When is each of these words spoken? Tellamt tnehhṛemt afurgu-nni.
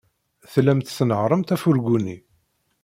Tellamt 0.51 0.89
tnehhṛemt 0.97 1.53
afurgu-nni. 1.55 2.17